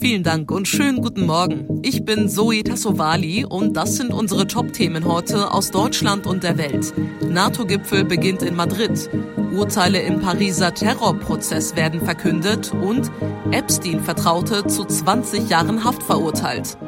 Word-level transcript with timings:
Vielen 0.00 0.22
Dank 0.22 0.50
und 0.50 0.66
schönen 0.66 1.02
guten 1.02 1.26
Morgen. 1.26 1.82
Ich 1.82 2.06
bin 2.06 2.30
Zoe 2.30 2.64
Tassovali 2.64 3.44
und 3.44 3.76
das 3.76 3.96
sind 3.96 4.14
unsere 4.14 4.46
Top-Themen 4.46 5.04
heute 5.04 5.52
aus 5.52 5.70
Deutschland 5.70 6.26
und 6.26 6.42
der 6.42 6.56
Welt. 6.56 6.94
NATO-Gipfel 7.28 8.04
beginnt 8.04 8.40
in 8.42 8.56
Madrid. 8.56 9.10
Urteile 9.52 10.00
im 10.00 10.20
Pariser 10.20 10.72
Terrorprozess 10.72 11.76
werden 11.76 12.00
verkündet 12.00 12.72
und 12.72 13.10
Epstein-Vertraute 13.50 14.66
zu 14.68 14.86
20 14.86 15.50
Jahren 15.50 15.84
Haft 15.84 16.02
verurteilt. 16.02 16.78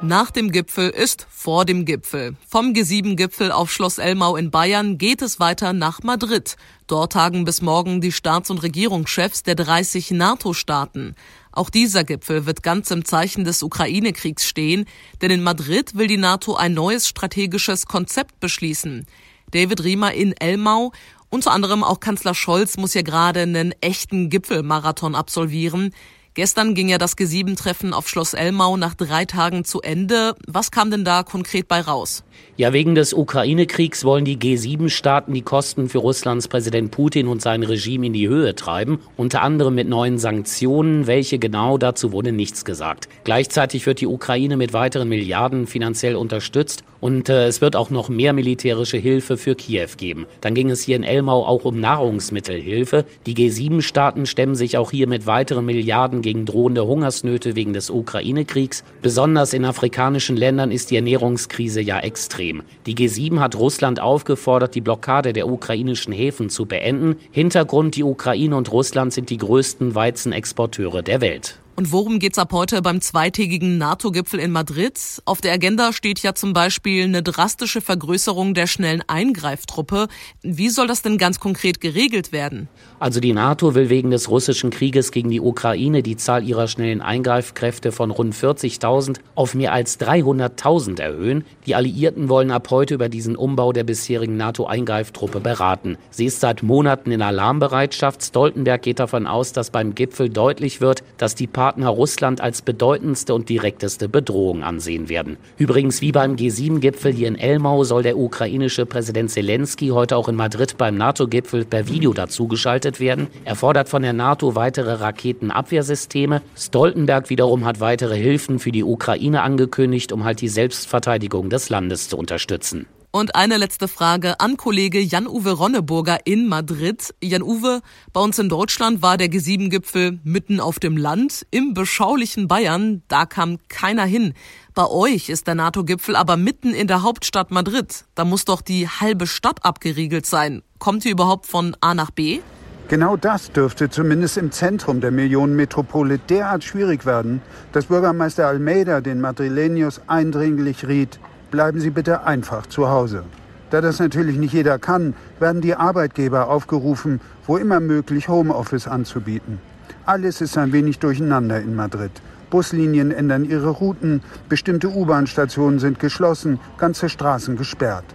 Nach 0.00 0.30
dem 0.30 0.52
Gipfel 0.52 0.90
ist 0.90 1.26
vor 1.28 1.64
dem 1.64 1.84
Gipfel. 1.84 2.36
Vom 2.46 2.72
G7-Gipfel 2.72 3.50
auf 3.50 3.72
Schloss 3.72 3.98
Elmau 3.98 4.36
in 4.36 4.52
Bayern 4.52 4.96
geht 4.96 5.22
es 5.22 5.40
weiter 5.40 5.72
nach 5.72 6.04
Madrid. 6.04 6.56
Dort 6.86 7.14
tagen 7.14 7.44
bis 7.44 7.62
morgen 7.62 8.00
die 8.00 8.12
Staats- 8.12 8.50
und 8.50 8.62
Regierungschefs 8.62 9.42
der 9.42 9.56
30 9.56 10.12
NATO-Staaten. 10.12 11.16
Auch 11.50 11.68
dieser 11.68 12.04
Gipfel 12.04 12.46
wird 12.46 12.62
ganz 12.62 12.92
im 12.92 13.04
Zeichen 13.04 13.42
des 13.42 13.64
Ukraine-Kriegs 13.64 14.46
stehen, 14.46 14.84
denn 15.20 15.32
in 15.32 15.42
Madrid 15.42 15.96
will 15.96 16.06
die 16.06 16.16
NATO 16.16 16.54
ein 16.54 16.74
neues 16.74 17.08
strategisches 17.08 17.86
Konzept 17.86 18.38
beschließen. 18.38 19.04
David 19.50 19.82
Riemer 19.82 20.12
in 20.14 20.32
Elmau. 20.32 20.92
Unter 21.28 21.50
anderem 21.50 21.82
auch 21.82 21.98
Kanzler 21.98 22.36
Scholz 22.36 22.76
muss 22.76 22.94
ja 22.94 23.02
gerade 23.02 23.40
einen 23.40 23.74
echten 23.80 24.30
Gipfelmarathon 24.30 25.16
absolvieren. 25.16 25.92
Gestern 26.38 26.74
ging 26.74 26.88
ja 26.88 26.98
das 26.98 27.18
G7-Treffen 27.18 27.92
auf 27.92 28.08
Schloss 28.08 28.32
Elmau 28.32 28.76
nach 28.76 28.94
drei 28.94 29.24
Tagen 29.24 29.64
zu 29.64 29.82
Ende. 29.82 30.36
Was 30.46 30.70
kam 30.70 30.88
denn 30.88 31.04
da 31.04 31.24
konkret 31.24 31.66
bei 31.66 31.80
raus? 31.80 32.22
Ja, 32.56 32.72
wegen 32.72 32.94
des 32.94 33.12
Ukraine-Kriegs 33.12 34.04
wollen 34.04 34.24
die 34.24 34.36
G7-Staaten 34.36 35.34
die 35.34 35.42
Kosten 35.42 35.88
für 35.88 35.98
Russlands 35.98 36.46
Präsident 36.46 36.92
Putin 36.92 37.26
und 37.26 37.42
sein 37.42 37.64
Regime 37.64 38.06
in 38.06 38.12
die 38.12 38.28
Höhe 38.28 38.54
treiben, 38.54 39.00
unter 39.16 39.42
anderem 39.42 39.74
mit 39.74 39.88
neuen 39.88 40.18
Sanktionen. 40.18 41.08
Welche 41.08 41.40
genau, 41.40 41.76
dazu 41.76 42.12
wurde 42.12 42.30
nichts 42.30 42.64
gesagt. 42.64 43.08
Gleichzeitig 43.24 43.84
wird 43.86 44.00
die 44.00 44.06
Ukraine 44.06 44.56
mit 44.56 44.72
weiteren 44.72 45.08
Milliarden 45.08 45.66
finanziell 45.66 46.14
unterstützt 46.14 46.84
und 47.00 47.28
äh, 47.28 47.46
es 47.46 47.60
wird 47.60 47.76
auch 47.76 47.90
noch 47.90 48.08
mehr 48.08 48.32
militärische 48.32 48.96
Hilfe 48.96 49.36
für 49.36 49.54
Kiew 49.54 49.88
geben. 49.96 50.26
Dann 50.40 50.54
ging 50.54 50.70
es 50.70 50.82
hier 50.82 50.96
in 50.96 51.04
Elmau 51.04 51.46
auch 51.46 51.64
um 51.64 51.80
Nahrungsmittelhilfe. 51.80 53.04
Die 53.26 53.34
G7-Staaten 53.34 54.26
stemmen 54.26 54.54
sich 54.54 54.76
auch 54.76 54.90
hier 54.90 55.06
mit 55.06 55.26
weiteren 55.26 55.66
Milliarden 55.66 56.22
gegen 56.22 56.44
drohende 56.44 56.86
Hungersnöte 56.86 57.56
wegen 57.56 57.72
des 57.72 57.90
Ukraine-Kriegs. 57.90 58.84
Besonders 59.02 59.52
in 59.52 59.64
afrikanischen 59.64 60.36
Ländern 60.36 60.70
ist 60.70 60.90
die 60.90 60.96
Ernährungskrise 60.96 61.80
ja 61.80 62.00
extrem. 62.00 62.62
Die 62.86 62.94
G7 62.94 63.40
hat 63.40 63.56
Russland 63.56 64.00
aufgefordert, 64.00 64.74
die 64.74 64.80
Blockade 64.80 65.32
der 65.32 65.48
ukrainischen 65.48 66.12
Häfen 66.12 66.50
zu 66.50 66.66
beenden. 66.66 67.16
Hintergrund, 67.30 67.96
die 67.96 68.04
Ukraine 68.04 68.56
und 68.56 68.72
Russland 68.72 69.12
sind 69.12 69.30
die 69.30 69.38
größten 69.38 69.94
Weizenexporteure 69.94 71.02
der 71.02 71.20
Welt. 71.20 71.58
Und 71.78 71.92
worum 71.92 72.18
geht's 72.18 72.38
ab 72.38 72.52
heute 72.52 72.82
beim 72.82 73.00
zweitägigen 73.00 73.78
NATO-Gipfel 73.78 74.40
in 74.40 74.50
Madrid? 74.50 74.98
Auf 75.26 75.40
der 75.40 75.52
Agenda 75.52 75.92
steht 75.92 76.18
ja 76.24 76.34
zum 76.34 76.52
Beispiel 76.52 77.04
eine 77.04 77.22
drastische 77.22 77.80
Vergrößerung 77.80 78.52
der 78.52 78.66
schnellen 78.66 79.04
Eingreiftruppe. 79.06 80.08
Wie 80.42 80.70
soll 80.70 80.88
das 80.88 81.02
denn 81.02 81.18
ganz 81.18 81.38
konkret 81.38 81.80
geregelt 81.80 82.32
werden? 82.32 82.66
Also 82.98 83.20
die 83.20 83.32
NATO 83.32 83.76
will 83.76 83.90
wegen 83.90 84.10
des 84.10 84.28
russischen 84.28 84.70
Krieges 84.70 85.12
gegen 85.12 85.30
die 85.30 85.40
Ukraine 85.40 86.02
die 86.02 86.16
Zahl 86.16 86.42
ihrer 86.42 86.66
schnellen 86.66 87.00
Eingreifkräfte 87.00 87.92
von 87.92 88.10
rund 88.10 88.34
40.000 88.34 89.18
auf 89.36 89.54
mehr 89.54 89.72
als 89.72 90.00
300.000 90.00 91.00
erhöhen. 91.00 91.44
Die 91.66 91.76
Alliierten 91.76 92.28
wollen 92.28 92.50
ab 92.50 92.72
heute 92.72 92.94
über 92.94 93.08
diesen 93.08 93.36
Umbau 93.36 93.72
der 93.72 93.84
bisherigen 93.84 94.36
NATO-Eingreiftruppe 94.36 95.38
beraten. 95.38 95.96
Sie 96.10 96.24
ist 96.24 96.40
seit 96.40 96.64
Monaten 96.64 97.12
in 97.12 97.22
Alarmbereitschaft. 97.22 98.24
Stoltenberg 98.24 98.82
geht 98.82 98.98
davon 98.98 99.28
aus, 99.28 99.52
dass 99.52 99.70
beim 99.70 99.94
Gipfel 99.94 100.28
deutlich 100.28 100.80
wird, 100.80 101.04
dass 101.18 101.36
die 101.36 101.46
Partner 101.46 101.67
Partner 101.68 101.90
Russland 101.90 102.40
als 102.40 102.62
bedeutendste 102.62 103.34
und 103.34 103.50
direkteste 103.50 104.08
Bedrohung 104.08 104.62
ansehen 104.62 105.10
werden. 105.10 105.36
Übrigens, 105.58 106.00
wie 106.00 106.12
beim 106.12 106.36
G7-Gipfel 106.36 107.12
hier 107.12 107.28
in 107.28 107.36
Elmau 107.36 107.84
soll 107.84 108.02
der 108.02 108.16
ukrainische 108.16 108.86
Präsident 108.86 109.30
Zelensky 109.30 109.88
heute 109.88 110.16
auch 110.16 110.30
in 110.30 110.34
Madrid 110.34 110.78
beim 110.78 110.96
NATO-Gipfel 110.96 111.66
per 111.66 111.86
Video 111.86 112.14
dazugeschaltet 112.14 113.00
werden. 113.00 113.26
Er 113.44 113.54
fordert 113.54 113.90
von 113.90 114.00
der 114.00 114.14
NATO 114.14 114.54
weitere 114.54 114.92
Raketenabwehrsysteme. 114.92 116.40
Stoltenberg 116.56 117.28
wiederum 117.28 117.66
hat 117.66 117.80
weitere 117.80 118.16
Hilfen 118.16 118.60
für 118.60 118.72
die 118.72 118.82
Ukraine 118.82 119.42
angekündigt, 119.42 120.10
um 120.10 120.24
halt 120.24 120.40
die 120.40 120.48
Selbstverteidigung 120.48 121.50
des 121.50 121.68
Landes 121.68 122.08
zu 122.08 122.16
unterstützen. 122.16 122.86
Und 123.18 123.34
eine 123.34 123.56
letzte 123.56 123.88
Frage 123.88 124.38
an 124.38 124.56
Kollege 124.56 125.00
Jan-Uwe 125.00 125.50
Ronneburger 125.50 126.18
in 126.24 126.46
Madrid. 126.46 127.12
Jan-Uwe, 127.20 127.80
bei 128.12 128.20
uns 128.20 128.38
in 128.38 128.48
Deutschland 128.48 129.02
war 129.02 129.16
der 129.16 129.26
G7-Gipfel 129.26 130.20
mitten 130.22 130.60
auf 130.60 130.78
dem 130.78 130.96
Land, 130.96 131.44
im 131.50 131.74
beschaulichen 131.74 132.46
Bayern. 132.46 133.02
Da 133.08 133.26
kam 133.26 133.58
keiner 133.68 134.04
hin. 134.04 134.34
Bei 134.72 134.86
euch 134.86 135.30
ist 135.30 135.48
der 135.48 135.56
NATO-Gipfel 135.56 136.14
aber 136.14 136.36
mitten 136.36 136.72
in 136.72 136.86
der 136.86 137.02
Hauptstadt 137.02 137.50
Madrid. 137.50 138.04
Da 138.14 138.24
muss 138.24 138.44
doch 138.44 138.60
die 138.60 138.86
halbe 138.86 139.26
Stadt 139.26 139.64
abgeriegelt 139.64 140.24
sein. 140.24 140.62
Kommt 140.78 141.04
ihr 141.04 141.10
überhaupt 141.10 141.46
von 141.46 141.76
A 141.80 141.94
nach 141.94 142.12
B? 142.12 142.38
Genau 142.86 143.16
das 143.16 143.50
dürfte 143.50 143.90
zumindest 143.90 144.38
im 144.38 144.52
Zentrum 144.52 145.00
der 145.00 145.10
Millionenmetropole 145.10 146.20
derart 146.20 146.62
schwierig 146.62 147.04
werden, 147.04 147.42
dass 147.72 147.86
Bürgermeister 147.86 148.46
Almeida 148.46 149.00
den 149.00 149.20
Madrileños 149.20 150.00
eindringlich 150.06 150.86
riet, 150.86 151.18
bleiben 151.50 151.80
Sie 151.80 151.90
bitte 151.90 152.24
einfach 152.24 152.66
zu 152.66 152.88
Hause. 152.88 153.24
Da 153.70 153.80
das 153.80 153.98
natürlich 153.98 154.38
nicht 154.38 154.54
jeder 154.54 154.78
kann, 154.78 155.14
werden 155.40 155.60
die 155.60 155.74
Arbeitgeber 155.74 156.48
aufgerufen, 156.48 157.20
wo 157.46 157.56
immer 157.58 157.80
möglich 157.80 158.28
Homeoffice 158.28 158.88
anzubieten. 158.88 159.58
Alles 160.06 160.40
ist 160.40 160.56
ein 160.56 160.72
wenig 160.72 160.98
durcheinander 160.98 161.60
in 161.60 161.76
Madrid. 161.76 162.12
Buslinien 162.50 163.10
ändern 163.10 163.44
ihre 163.44 163.68
Routen, 163.68 164.22
bestimmte 164.48 164.88
U-Bahn-Stationen 164.88 165.78
sind 165.78 165.98
geschlossen, 165.98 166.58
ganze 166.78 167.10
Straßen 167.10 167.56
gesperrt. 167.56 168.06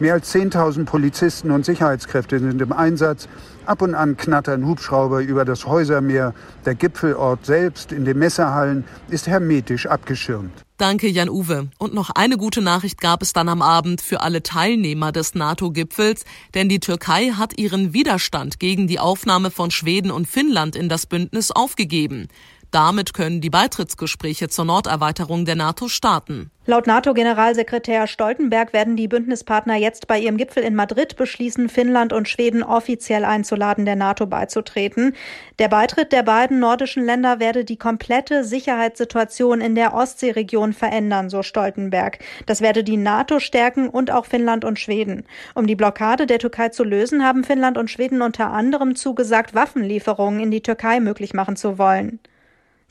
Mehr 0.00 0.14
als 0.14 0.34
10.000 0.34 0.86
Polizisten 0.86 1.50
und 1.50 1.66
Sicherheitskräfte 1.66 2.38
sind 2.38 2.62
im 2.62 2.72
Einsatz. 2.72 3.28
Ab 3.66 3.82
und 3.82 3.94
an 3.94 4.16
knattern 4.16 4.64
Hubschrauber 4.64 5.20
über 5.20 5.44
das 5.44 5.66
Häusermeer. 5.66 6.32
Der 6.64 6.74
Gipfelort 6.74 7.44
selbst 7.44 7.92
in 7.92 8.06
den 8.06 8.18
Messerhallen 8.18 8.84
ist 9.10 9.26
hermetisch 9.26 9.84
abgeschirmt. 9.84 10.64
Danke, 10.78 11.06
Jan-Uwe. 11.06 11.68
Und 11.76 11.92
noch 11.92 12.08
eine 12.08 12.38
gute 12.38 12.62
Nachricht 12.62 13.02
gab 13.02 13.20
es 13.20 13.34
dann 13.34 13.50
am 13.50 13.60
Abend 13.60 14.00
für 14.00 14.22
alle 14.22 14.42
Teilnehmer 14.42 15.12
des 15.12 15.34
NATO-Gipfels, 15.34 16.24
denn 16.54 16.70
die 16.70 16.80
Türkei 16.80 17.32
hat 17.32 17.58
ihren 17.58 17.92
Widerstand 17.92 18.58
gegen 18.58 18.86
die 18.86 18.98
Aufnahme 18.98 19.50
von 19.50 19.70
Schweden 19.70 20.10
und 20.10 20.26
Finnland 20.26 20.76
in 20.76 20.88
das 20.88 21.04
Bündnis 21.04 21.50
aufgegeben. 21.50 22.28
Damit 22.70 23.14
können 23.14 23.40
die 23.40 23.50
Beitrittsgespräche 23.50 24.48
zur 24.48 24.64
Norderweiterung 24.64 25.44
der 25.44 25.56
NATO 25.56 25.88
starten. 25.88 26.52
Laut 26.66 26.86
NATO-Generalsekretär 26.86 28.06
Stoltenberg 28.06 28.72
werden 28.72 28.94
die 28.94 29.08
Bündnispartner 29.08 29.74
jetzt 29.74 30.06
bei 30.06 30.20
ihrem 30.20 30.36
Gipfel 30.36 30.62
in 30.62 30.76
Madrid 30.76 31.16
beschließen, 31.16 31.68
Finnland 31.68 32.12
und 32.12 32.28
Schweden 32.28 32.62
offiziell 32.62 33.24
einzuladen, 33.24 33.86
der 33.86 33.96
NATO 33.96 34.26
beizutreten. 34.26 35.16
Der 35.58 35.66
Beitritt 35.66 36.12
der 36.12 36.22
beiden 36.22 36.60
nordischen 36.60 37.04
Länder 37.04 37.40
werde 37.40 37.64
die 37.64 37.76
komplette 37.76 38.44
Sicherheitssituation 38.44 39.60
in 39.60 39.74
der 39.74 39.94
Ostseeregion 39.94 40.72
verändern, 40.72 41.28
so 41.28 41.42
Stoltenberg. 41.42 42.20
Das 42.46 42.60
werde 42.60 42.84
die 42.84 42.98
NATO 42.98 43.40
stärken 43.40 43.88
und 43.88 44.12
auch 44.12 44.26
Finnland 44.26 44.64
und 44.64 44.78
Schweden. 44.78 45.24
Um 45.56 45.66
die 45.66 45.76
Blockade 45.76 46.26
der 46.26 46.38
Türkei 46.38 46.68
zu 46.68 46.84
lösen, 46.84 47.24
haben 47.24 47.42
Finnland 47.42 47.78
und 47.78 47.90
Schweden 47.90 48.22
unter 48.22 48.52
anderem 48.52 48.94
zugesagt, 48.94 49.54
Waffenlieferungen 49.54 50.38
in 50.38 50.52
die 50.52 50.62
Türkei 50.62 51.00
möglich 51.00 51.34
machen 51.34 51.56
zu 51.56 51.78
wollen. 51.78 52.20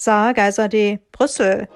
Saar 0.02 0.34
Geiser 0.34 0.70
D. 0.70 1.00
Brüssel. 1.12 1.68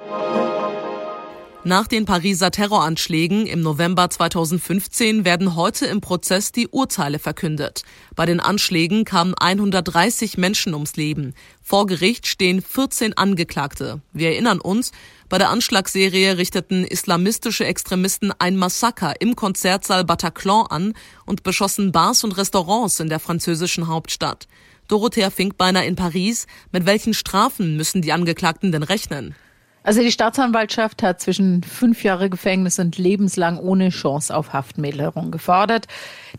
Nach 1.66 1.88
den 1.88 2.06
Pariser 2.06 2.52
Terroranschlägen 2.52 3.46
im 3.48 3.60
November 3.62 4.10
2015 4.10 5.26
werden 5.26 5.58
heute 5.58 5.88
im 5.88 6.00
Prozess 6.00 6.54
die 6.54 6.70
Urteile 6.70 7.20
verkündet. 7.20 7.84
Bei 8.16 8.26
den 8.26 8.40
Anschlägen 8.40 9.04
kamen 9.04 9.34
130 9.38 10.38
Menschen 10.38 10.74
ums 10.74 10.96
Leben. 10.96 11.34
Vor 11.62 11.86
Gericht 11.86 12.26
stehen 12.26 12.62
14 12.62 13.18
Angeklagte. 13.18 14.00
Wir 14.14 14.30
erinnern 14.30 14.62
uns, 14.62 14.94
bei 15.28 15.38
der 15.38 15.50
Anschlagsserie 15.50 16.38
richteten 16.38 16.86
islamistische 16.86 17.66
Extremisten 17.66 18.32
ein 18.40 18.56
Massaker 18.56 19.20
im 19.20 19.36
Konzertsaal 19.36 20.06
Bataclan 20.06 20.68
an 20.68 20.94
und 21.26 21.44
beschossen 21.44 21.92
Bars 21.92 22.24
und 22.24 22.38
Restaurants 22.38 23.02
in 23.02 23.10
der 23.10 23.20
französischen 23.20 23.90
Hauptstadt. 23.90 24.48
Dorothea 24.88 25.30
Finkbeiner 25.30 25.84
in 25.86 25.96
Paris. 25.96 26.48
Mit 26.72 26.86
welchen 26.86 27.14
Strafen 27.14 27.78
müssen 27.78 28.02
die 28.02 28.14
Angeklagten 28.14 28.72
denn 28.72 28.84
rechnen? 28.84 29.36
Also 29.84 30.02
die 30.02 30.12
Staatsanwaltschaft 30.12 31.04
hat 31.04 31.20
zwischen 31.20 31.62
fünf 31.62 32.04
Jahre 32.06 32.30
Gefängnis 32.30 32.80
und 32.80 32.98
lebenslang 32.98 33.60
ohne 33.60 33.90
Chance 33.90 34.34
auf 34.36 34.54
Haftmilderung 34.54 35.30
gefordert. 35.30 35.88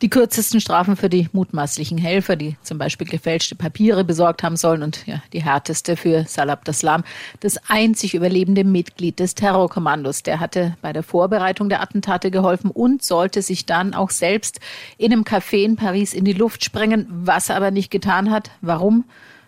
Die 0.00 0.08
kürzesten 0.08 0.60
Strafen 0.60 0.96
für 0.96 1.10
die 1.10 1.28
mutmaßlichen 1.32 1.98
Helfer, 1.98 2.36
die 2.36 2.56
zum 2.62 2.78
Beispiel 2.78 3.06
gefälschte 3.06 3.54
Papiere 3.54 4.02
besorgt 4.02 4.42
haben 4.42 4.56
sollen 4.56 4.82
und 4.82 5.06
ja, 5.06 5.22
die 5.34 5.42
härteste 5.42 5.96
für 5.96 6.24
Salah 6.26 6.54
Abdeslam, 6.54 7.04
das 7.40 7.58
einzig 7.68 8.14
überlebende 8.14 8.64
Mitglied 8.64 9.20
des 9.20 9.34
Terrorkommandos. 9.34 10.22
Der 10.22 10.40
hatte 10.40 10.76
bei 10.80 10.94
der 10.94 11.02
Vorbereitung 11.02 11.68
der 11.68 11.82
Attentate 11.82 12.30
geholfen 12.30 12.70
und 12.70 13.02
sollte 13.02 13.42
sich 13.42 13.66
dann 13.66 13.92
auch 13.92 14.10
selbst 14.10 14.58
in 14.96 15.12
einem 15.12 15.24
Café 15.24 15.64
in 15.64 15.76
Paris 15.76 16.14
in 16.14 16.24
die 16.24 16.32
Luft 16.32 16.64
sprengen, 16.64 17.06
was 17.10 17.50
er 17.50 17.56
aber 17.56 17.70
nicht 17.70 17.90
getan 17.90 18.30
hat. 18.30 18.50
Warum? 18.62 19.04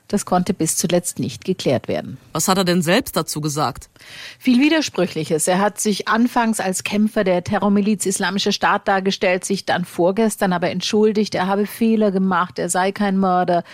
Das 0.08 0.24
konnte 0.24 0.54
bis 0.54 0.76
zuletzt 0.76 1.18
nicht 1.18 1.44
geklärt 1.44 1.88
werden. 1.88 2.16
Was 2.32 2.46
hat 2.46 2.58
er 2.58 2.64
denn 2.64 2.80
selbst 2.80 3.16
dazu 3.16 3.40
gesagt? 3.40 3.88
Viel 4.38 4.60
Widersprüchliches. 4.60 5.48
Er 5.48 5.58
hat 5.58 5.80
sich 5.80 6.06
anfangs 6.06 6.60
als 6.60 6.84
Kämpfer 6.84 7.24
der 7.24 7.42
Terrormiliz 7.42 8.06
Islamischer 8.06 8.52
Staat 8.52 8.86
dargestellt, 8.86 9.44
sich 9.44 9.66
dann 9.66 9.84
vorgestern 9.84 10.52
aber 10.52 10.70
entschuldigt, 10.70 11.34
er 11.34 11.48
habe 11.48 11.66
Fehler 11.66 12.12
gemacht, 12.12 12.58
er 12.60 12.68
sei 12.68 12.92
kein 12.92 13.18
Mörder. 13.18 13.64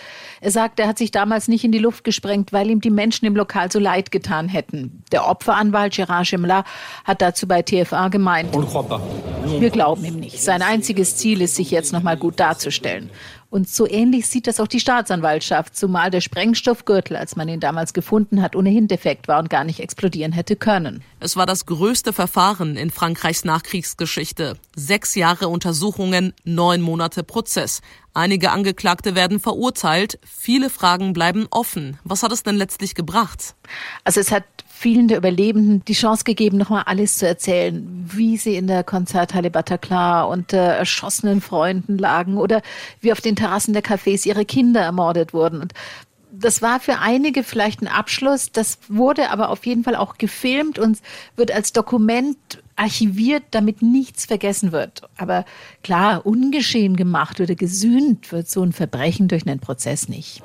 Er 0.41 0.49
sagt, 0.49 0.79
er 0.79 0.87
hat 0.87 0.97
sich 0.97 1.11
damals 1.11 1.47
nicht 1.47 1.63
in 1.63 1.71
die 1.71 1.77
Luft 1.79 2.03
gesprengt, 2.03 2.51
weil 2.51 2.69
ihm 2.71 2.81
die 2.81 2.89
Menschen 2.89 3.25
im 3.25 3.35
Lokal 3.35 3.71
so 3.71 3.77
leid 3.77 4.09
getan 4.09 4.47
hätten. 4.47 5.03
Der 5.11 5.27
Opferanwalt 5.27 5.93
Gerard 5.93 6.25
Schimla 6.25 6.63
hat 7.03 7.21
dazu 7.21 7.47
bei 7.47 7.61
TFA 7.61 8.07
gemeint, 8.07 8.53
wir 8.53 9.69
glauben 9.69 10.03
ihm 10.05 10.19
nicht. 10.19 10.41
Sein 10.41 10.61
einziges 10.61 11.15
Ziel 11.17 11.41
ist, 11.41 11.55
sich 11.55 11.69
jetzt 11.69 11.93
nochmal 11.93 12.17
gut 12.17 12.39
darzustellen. 12.39 13.09
Und 13.53 13.69
so 13.69 13.87
ähnlich 13.87 14.25
sieht 14.25 14.47
das 14.47 14.59
auch 14.59 14.65
die 14.65 14.79
Staatsanwaltschaft, 14.79 15.75
zumal 15.75 16.09
der 16.09 16.21
Sprengstoffgürtel, 16.21 17.15
als 17.15 17.35
man 17.35 17.47
ihn 17.47 17.59
damals 17.59 17.93
gefunden 17.93 18.41
hat, 18.41 18.55
ohnehin 18.55 18.87
defekt 18.87 19.27
war 19.27 19.37
und 19.37 19.51
gar 19.51 19.63
nicht 19.63 19.79
explodieren 19.79 20.31
hätte 20.31 20.55
können. 20.55 21.03
Es 21.19 21.37
war 21.37 21.45
das 21.45 21.67
größte 21.67 22.13
Verfahren 22.13 22.77
in 22.77 22.89
Frankreichs 22.89 23.45
Nachkriegsgeschichte. 23.45 24.57
Sechs 24.75 25.13
Jahre 25.13 25.49
Untersuchungen, 25.49 26.33
neun 26.43 26.81
Monate 26.81 27.23
Prozess. 27.23 27.81
Einige 28.15 28.49
Angeklagte 28.49 29.13
werden 29.13 29.39
verurteilt, 29.39 30.17
viele 30.25 30.71
Fragen 30.71 31.13
bleiben 31.13 31.45
offen. 31.51 31.99
Was 32.03 32.23
hat 32.23 32.31
es 32.31 32.41
denn 32.41 32.55
letztlich 32.55 32.95
gebracht? 32.95 33.53
Also 34.03 34.19
es 34.19 34.31
hat 34.31 34.45
vielen 34.83 35.07
der 35.07 35.17
Überlebenden 35.17 35.85
die 35.85 35.93
Chance 35.93 36.25
gegeben, 36.25 36.57
nochmal 36.57 36.83
alles 36.85 37.17
zu 37.17 37.25
erzählen, 37.25 38.05
wie 38.13 38.35
sie 38.35 38.57
in 38.57 38.67
der 38.67 38.83
Konzerthalle 38.83 39.49
Bataclan 39.49 40.27
unter 40.27 40.57
erschossenen 40.57 41.39
Freunden 41.39 41.97
lagen 41.97 42.35
oder 42.35 42.61
wie 42.99 43.13
auf 43.13 43.21
den 43.21 43.37
Terrassen 43.37 43.73
der 43.73 43.81
Cafés 43.81 44.27
ihre 44.27 44.43
Kinder 44.43 44.81
ermordet 44.81 45.33
wurden. 45.33 45.61
Und 45.61 45.73
das 46.33 46.61
war 46.61 46.81
für 46.81 46.99
einige 46.99 47.43
vielleicht 47.43 47.81
ein 47.81 47.87
Abschluss. 47.87 48.51
Das 48.51 48.77
wurde 48.89 49.29
aber 49.29 49.51
auf 49.51 49.65
jeden 49.65 49.85
Fall 49.85 49.95
auch 49.95 50.17
gefilmt 50.17 50.77
und 50.79 50.99
wird 51.37 51.53
als 51.53 51.71
Dokument 51.71 52.37
archiviert, 52.75 53.43
damit 53.51 53.81
nichts 53.81 54.25
vergessen 54.25 54.73
wird. 54.73 55.03
Aber 55.15 55.45
klar, 55.83 56.25
ungeschehen 56.25 56.97
gemacht 56.97 57.39
oder 57.39 57.55
gesühnt 57.55 58.33
wird 58.33 58.49
so 58.49 58.61
ein 58.61 58.73
Verbrechen 58.73 59.29
durch 59.29 59.47
einen 59.47 59.61
Prozess 59.61 60.09
nicht. 60.09 60.43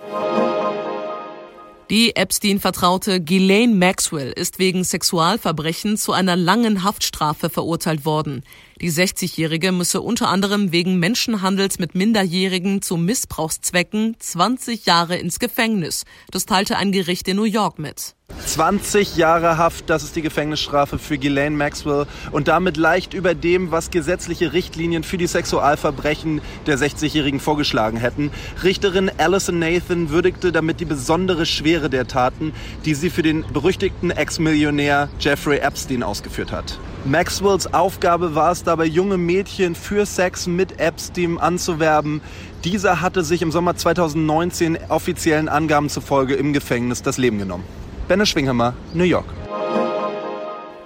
Die 1.90 2.16
Epstein-Vertraute 2.16 3.18
Ghislaine 3.18 3.74
Maxwell 3.74 4.30
ist 4.30 4.58
wegen 4.58 4.84
Sexualverbrechen 4.84 5.96
zu 5.96 6.12
einer 6.12 6.36
langen 6.36 6.84
Haftstrafe 6.84 7.48
verurteilt 7.48 8.04
worden. 8.04 8.44
Die 8.80 8.92
60-Jährige 8.92 9.72
müsse 9.72 10.00
unter 10.00 10.28
anderem 10.28 10.70
wegen 10.70 11.00
Menschenhandels 11.00 11.80
mit 11.80 11.96
Minderjährigen 11.96 12.80
zu 12.80 12.96
Missbrauchszwecken 12.96 14.14
20 14.20 14.86
Jahre 14.86 15.16
ins 15.16 15.40
Gefängnis. 15.40 16.04
Das 16.30 16.46
teilte 16.46 16.76
ein 16.76 16.92
Gericht 16.92 17.26
in 17.26 17.38
New 17.38 17.42
York 17.42 17.80
mit. 17.80 18.14
20 18.46 19.16
Jahre 19.16 19.58
Haft, 19.58 19.90
das 19.90 20.04
ist 20.04 20.14
die 20.14 20.22
Gefängnisstrafe 20.22 21.00
für 21.00 21.18
Ghislaine 21.18 21.56
Maxwell 21.56 22.06
und 22.30 22.46
damit 22.46 22.76
leicht 22.76 23.14
über 23.14 23.34
dem, 23.34 23.72
was 23.72 23.90
gesetzliche 23.90 24.52
Richtlinien 24.52 25.02
für 25.02 25.18
die 25.18 25.26
Sexualverbrechen 25.26 26.40
der 26.66 26.78
60-Jährigen 26.78 27.40
vorgeschlagen 27.40 27.96
hätten. 27.96 28.30
Richterin 28.62 29.10
Alison 29.18 29.58
Nathan 29.58 30.10
würdigte 30.10 30.52
damit 30.52 30.78
die 30.78 30.84
besondere 30.84 31.46
Schwere 31.46 31.90
der 31.90 32.06
Taten, 32.06 32.52
die 32.84 32.94
sie 32.94 33.10
für 33.10 33.22
den 33.22 33.44
berüchtigten 33.52 34.12
Ex-Millionär 34.12 35.08
Jeffrey 35.18 35.58
Epstein 35.58 36.04
ausgeführt 36.04 36.52
hat. 36.52 36.78
Maxwells 37.04 37.72
Aufgabe 37.72 38.34
war 38.34 38.52
es 38.52 38.64
dabei, 38.64 38.84
junge 38.84 39.16
Mädchen 39.16 39.74
für 39.74 40.04
Sex 40.04 40.46
mit 40.46 40.80
Epstein 40.80 41.38
anzuwerben. 41.38 42.20
Dieser 42.64 43.00
hatte 43.00 43.22
sich 43.22 43.40
im 43.40 43.52
Sommer 43.52 43.76
2019 43.76 44.78
offiziellen 44.88 45.48
Angaben 45.48 45.88
zufolge 45.88 46.34
im 46.34 46.52
Gefängnis 46.52 47.02
das 47.02 47.16
Leben 47.16 47.38
genommen. 47.38 47.64
Benne 48.08 48.26
Schwinghammer, 48.26 48.74
New 48.94 49.04
York. 49.04 49.26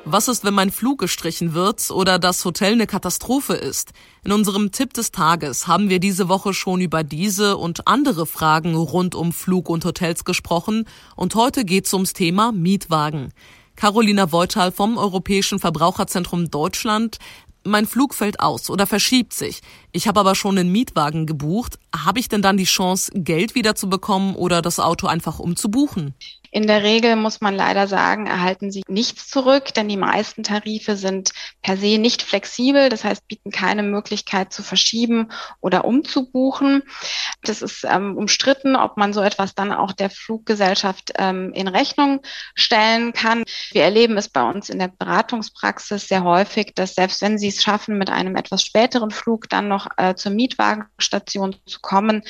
Was 0.05 0.29
ist, 0.29 0.44
wenn 0.44 0.53
mein 0.53 0.70
Flug 0.70 0.99
gestrichen 0.99 1.55
wird 1.55 1.91
oder 1.91 2.19
das 2.19 2.44
Hotel 2.44 2.73
eine 2.73 2.87
Katastrophe 2.87 3.55
ist? 3.55 3.93
In 4.25 4.32
unserem 4.32 4.70
Tipp 4.73 4.93
des 4.93 5.12
Tages 5.12 5.67
haben 5.67 5.88
wir 5.88 6.00
diese 6.00 6.29
Woche 6.29 6.53
schon 6.53 6.81
über 6.81 7.03
diese 7.05 7.56
und 7.56 7.88
andere 7.88 8.26
Fragen 8.26 8.75
rund 8.75 9.15
um 9.15 9.32
Flug 9.32 9.70
und 9.70 9.85
Hotels 9.85 10.25
gesprochen 10.25 10.87
und 11.17 11.35
heute 11.35 11.65
geht's 11.65 11.94
ums 11.94 12.12
Thema 12.12 12.53
Mietwagen. 12.53 13.32
Carolina 13.77 14.31
Voital 14.31 14.73
vom 14.73 14.99
Europäischen 14.99 15.59
Verbraucherzentrum 15.59 16.51
Deutschland. 16.51 17.19
Mein 17.64 17.87
Flug 17.87 18.14
fällt 18.14 18.41
aus 18.41 18.70
oder 18.70 18.87
verschiebt 18.87 19.32
sich. 19.32 19.61
Ich 19.93 20.09
habe 20.09 20.20
aber 20.20 20.35
schon 20.35 20.59
einen 20.59 20.73
Mietwagen 20.73 21.26
gebucht. 21.26 21.79
Habe 21.94 22.19
ich 22.19 22.29
denn 22.29 22.43
dann 22.43 22.56
die 22.56 22.64
Chance, 22.64 23.12
Geld 23.14 23.55
wieder 23.55 23.75
zu 23.75 23.88
bekommen 23.88 24.35
oder 24.35 24.62
das 24.62 24.81
Auto 24.81 25.06
einfach 25.06 25.38
umzubuchen? 25.38 26.14
In 26.55 26.67
der 26.67 26.82
Regel 26.82 27.17
muss 27.17 27.41
man 27.41 27.55
leider 27.55 27.88
sagen, 27.88 28.26
erhalten 28.26 28.70
sie 28.70 28.82
nichts 28.87 29.26
zurück, 29.29 29.73
denn 29.73 29.88
die 29.88 29.97
meisten 29.97 30.43
Tarife 30.43 30.97
sind 30.97 31.31
per 31.62 31.79
se 31.79 31.97
nicht 31.97 32.20
flexibel, 32.20 32.91
das 32.91 33.05
heißt 33.05 33.26
bieten 33.26 33.50
keine 33.50 33.82
Möglichkeit 33.82 34.53
zu 34.53 34.62
verschieben 34.62 35.32
oder 35.62 35.87
umzubuchen. 35.87 36.82
Das 37.43 37.62
ist 37.62 37.87
ähm, 37.88 38.19
umstritten, 38.19 38.76
ob 38.76 38.99
man 38.99 39.15
so 39.15 39.23
etwas 39.23 39.55
dann 39.55 39.73
auch 39.73 39.93
der 39.93 40.11
Fluggesellschaft 40.11 41.15
ähm, 41.17 41.55
in 41.55 41.69
Rechnung 41.69 42.20
stellen 42.55 43.15
kann. 43.15 43.44
Wir 43.70 43.85
erleben 43.85 44.19
es 44.19 44.29
bei 44.29 44.43
uns 44.43 44.69
in 44.69 44.79
der 44.79 44.88
Beratungspraxis 44.88 46.06
sehr 46.06 46.23
häufig, 46.23 46.75
dass 46.75 46.94
selbst 46.94 47.23
wenn 47.23 47.38
sie 47.38 47.50
es 47.57 47.63
schaffen, 47.63 47.99
mit 47.99 48.11
einem 48.11 48.37
etwas 48.37 48.63
späteren 48.63 49.11
Flug 49.11 49.49
dann 49.49 49.69
noch 49.69 49.87
äh, 49.97 50.15
zur 50.15 50.33
Mietwagenstation 50.33 51.57
zu 51.67 51.81
kommen, 51.81 52.23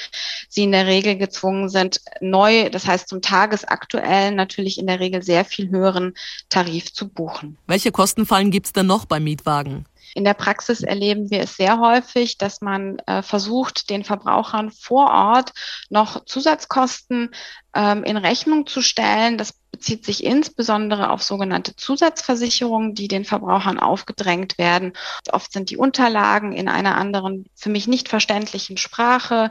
sie 0.48 0.64
in 0.64 0.72
der 0.72 0.86
Regel 0.86 1.16
gezwungen 1.16 1.68
sind, 1.68 2.00
neu, 2.20 2.68
das 2.70 2.86
heißt 2.86 3.08
zum 3.08 3.22
tagesaktuellen 3.22 4.02
aktuell 4.02 4.32
natürlich 4.32 4.78
in 4.78 4.86
der 4.86 5.00
Regel 5.00 5.22
sehr 5.22 5.44
viel 5.44 5.70
höheren 5.70 6.14
Tarif 6.48 6.92
zu 6.92 7.08
buchen. 7.08 7.58
Welche 7.66 7.92
Kostenfallen 7.92 8.50
gibt 8.50 8.66
es 8.66 8.72
denn 8.72 8.86
noch 8.86 9.04
beim 9.04 9.24
Mietwagen? 9.24 9.86
In 10.14 10.24
der 10.24 10.34
Praxis 10.34 10.82
erleben 10.82 11.30
wir 11.30 11.40
es 11.40 11.56
sehr 11.56 11.78
häufig, 11.78 12.36
dass 12.36 12.60
man 12.60 12.98
äh, 13.06 13.22
versucht, 13.22 13.88
den 13.88 14.04
Verbrauchern 14.04 14.70
vor 14.70 15.10
Ort 15.10 15.52
noch 15.88 16.24
Zusatzkosten 16.26 17.30
ähm, 17.74 18.04
in 18.04 18.18
Rechnung 18.18 18.66
zu 18.66 18.82
stellen. 18.82 19.38
Das 19.38 19.54
bezieht 19.72 20.04
sich 20.04 20.22
insbesondere 20.22 21.10
auf 21.10 21.22
sogenannte 21.22 21.74
Zusatzversicherungen, 21.74 22.94
die 22.94 23.08
den 23.08 23.24
Verbrauchern 23.24 23.80
aufgedrängt 23.80 24.58
werden. 24.58 24.92
Oft 25.32 25.52
sind 25.52 25.70
die 25.70 25.78
Unterlagen 25.78 26.52
in 26.52 26.68
einer 26.68 26.96
anderen, 26.96 27.46
für 27.56 27.70
mich 27.70 27.88
nicht 27.88 28.08
verständlichen 28.08 28.76
Sprache. 28.76 29.50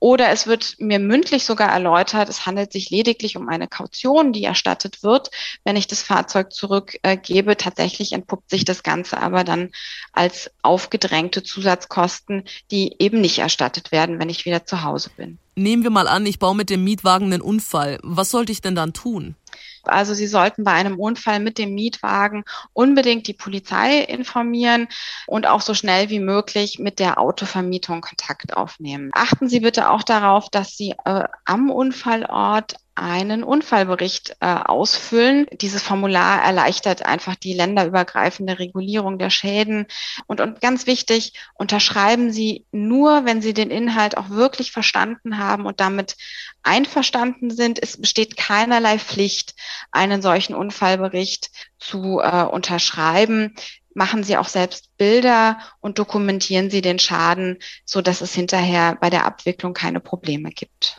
Oder 0.00 0.30
es 0.30 0.46
wird 0.48 0.74
mir 0.78 0.98
mündlich 0.98 1.44
sogar 1.44 1.70
erläutert, 1.70 2.28
es 2.28 2.44
handelt 2.44 2.72
sich 2.72 2.90
lediglich 2.90 3.36
um 3.36 3.48
eine 3.48 3.68
Kaution, 3.68 4.32
die 4.32 4.44
erstattet 4.44 5.04
wird, 5.04 5.30
wenn 5.64 5.76
ich 5.76 5.86
das 5.86 6.02
Fahrzeug 6.02 6.52
zurückgebe. 6.52 7.56
Tatsächlich 7.56 8.12
entpuppt 8.12 8.50
sich 8.50 8.64
das 8.64 8.82
Ganze 8.82 9.18
aber 9.18 9.44
dann 9.44 9.70
als 10.12 10.50
aufgedrängte 10.62 11.44
Zusatzkosten, 11.44 12.44
die 12.72 12.96
eben 12.98 13.20
nicht 13.20 13.38
erstattet 13.38 13.92
werden, 13.92 14.18
wenn 14.18 14.28
ich 14.28 14.44
wieder 14.44 14.66
zu 14.66 14.82
Hause 14.82 15.10
bin. 15.16 15.38
Nehmen 15.54 15.82
wir 15.82 15.90
mal 15.90 16.08
an, 16.08 16.24
ich 16.24 16.38
baue 16.38 16.56
mit 16.56 16.70
dem 16.70 16.82
Mietwagen 16.84 17.26
einen 17.26 17.42
Unfall. 17.42 17.98
Was 18.02 18.30
sollte 18.30 18.52
ich 18.52 18.62
denn 18.62 18.74
dann 18.74 18.92
tun? 18.92 19.36
Also 19.84 20.14
Sie 20.14 20.26
sollten 20.26 20.64
bei 20.64 20.72
einem 20.72 20.98
Unfall 20.98 21.40
mit 21.40 21.58
dem 21.58 21.74
Mietwagen 21.74 22.44
unbedingt 22.72 23.26
die 23.26 23.32
Polizei 23.32 23.98
informieren 23.98 24.88
und 25.26 25.46
auch 25.46 25.60
so 25.60 25.74
schnell 25.74 26.08
wie 26.08 26.20
möglich 26.20 26.78
mit 26.78 26.98
der 26.98 27.18
Autovermietung 27.18 28.00
Kontakt 28.00 28.56
aufnehmen. 28.56 29.10
Achten 29.12 29.48
Sie 29.48 29.60
bitte 29.60 29.90
auch 29.90 30.04
darauf, 30.04 30.48
dass 30.50 30.76
Sie 30.76 30.94
äh, 31.04 31.24
am 31.44 31.70
Unfallort 31.70 32.76
einen 32.94 33.42
Unfallbericht 33.42 34.36
äh, 34.40 34.46
ausfüllen. 34.46 35.46
Dieses 35.52 35.82
Formular 35.82 36.42
erleichtert 36.42 37.06
einfach 37.06 37.36
die 37.36 37.54
länderübergreifende 37.54 38.58
Regulierung 38.58 39.18
der 39.18 39.30
Schäden. 39.30 39.86
Und, 40.26 40.40
und 40.40 40.60
ganz 40.60 40.86
wichtig, 40.86 41.32
unterschreiben 41.54 42.32
Sie 42.32 42.66
nur, 42.70 43.24
wenn 43.24 43.40
Sie 43.40 43.54
den 43.54 43.70
Inhalt 43.70 44.16
auch 44.16 44.30
wirklich 44.30 44.72
verstanden 44.72 45.38
haben 45.38 45.64
und 45.64 45.80
damit 45.80 46.16
einverstanden 46.62 47.50
sind. 47.50 47.82
Es 47.82 48.00
besteht 48.00 48.36
keinerlei 48.36 48.98
Pflicht, 48.98 49.54
einen 49.90 50.20
solchen 50.20 50.54
Unfallbericht 50.54 51.50
zu 51.78 52.20
äh, 52.20 52.44
unterschreiben 52.44 53.54
machen 53.94 54.24
Sie 54.24 54.36
auch 54.36 54.48
selbst 54.48 54.96
Bilder 54.96 55.58
und 55.80 55.98
dokumentieren 55.98 56.70
Sie 56.70 56.80
den 56.80 56.98
Schaden, 56.98 57.58
so 57.84 58.00
dass 58.00 58.20
es 58.20 58.34
hinterher 58.34 58.96
bei 59.00 59.10
der 59.10 59.26
Abwicklung 59.26 59.74
keine 59.74 60.00
Probleme 60.00 60.50
gibt. 60.50 60.98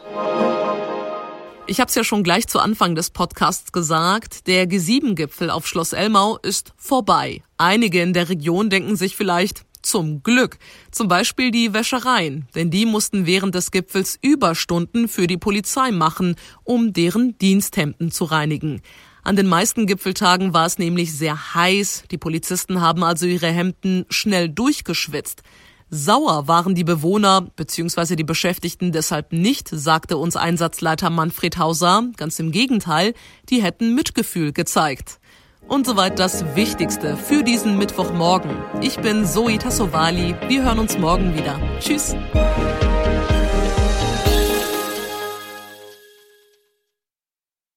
Ich 1.66 1.80
habe 1.80 1.88
es 1.88 1.96
ja 1.96 2.04
schon 2.04 2.24
gleich 2.24 2.48
zu 2.48 2.60
Anfang 2.60 2.94
des 2.94 3.10
Podcasts 3.10 3.72
gesagt, 3.72 4.48
der 4.48 4.70
G7-Gipfel 4.70 5.50
auf 5.50 5.66
Schloss 5.66 5.94
Elmau 5.94 6.38
ist 6.38 6.74
vorbei. 6.76 7.42
Einige 7.58 8.02
in 8.02 8.12
der 8.12 8.28
Region 8.28 8.70
denken 8.70 8.98
sich 8.98 9.16
vielleicht, 9.16 9.66
zum 9.82 10.24
Glück. 10.24 10.58
Zum 10.92 11.08
Beispiel 11.08 11.52
die 11.52 11.74
Wäschereien, 11.74 12.48
denn 12.54 12.70
die 12.70 12.86
mussten 12.86 13.26
während 13.26 13.56
des 13.56 13.72
Gipfels 13.72 14.20
Überstunden 14.22 15.08
für 15.08 15.26
die 15.26 15.38
Polizei 15.38 15.92
machen, 15.92 16.36
um 16.64 16.92
deren 16.92 17.38
Diensthemden 17.38 18.12
zu 18.12 18.26
reinigen. 18.26 18.82
An 19.24 19.38
den 19.38 19.48
meisten 19.48 19.88
Gipfeltagen 19.88 20.54
war 20.54 20.66
es 20.66 20.78
nämlich 20.78 21.14
sehr 21.18 21.56
heiß, 21.56 22.04
die 22.12 22.18
Polizisten 22.18 22.82
haben 22.82 23.06
also 23.06 23.26
ihre 23.26 23.48
Hemden 23.48 24.06
schnell 24.10 24.50
durchgeschwitzt. 24.50 25.44
Sauer 25.96 26.48
waren 26.48 26.74
die 26.74 26.84
Bewohner 26.84 27.42
bzw. 27.56 28.16
die 28.16 28.24
Beschäftigten 28.24 28.92
deshalb 28.92 29.32
nicht, 29.32 29.70
sagte 29.72 30.18
uns 30.18 30.36
Einsatzleiter 30.36 31.12
Manfred 31.12 31.60
Hauser. 31.60 32.06
Ganz 32.18 32.40
im 32.40 32.52
Gegenteil, 32.52 33.14
die 33.50 33.62
hätten 33.62 33.94
Mitgefühl 33.94 34.54
gezeigt. 34.54 35.20
Und 35.68 35.86
soweit 35.86 36.18
das 36.18 36.56
Wichtigste 36.56 37.16
für 37.16 37.44
diesen 37.44 37.78
Mittwochmorgen. 37.78 38.56
Ich 38.82 38.98
bin 38.98 39.28
Zoe 39.28 39.60
Tassovali. 39.60 40.34
Wir 40.48 40.64
hören 40.64 40.80
uns 40.80 40.98
morgen 40.98 41.36
wieder. 41.36 41.60
Tschüss. 41.80 42.16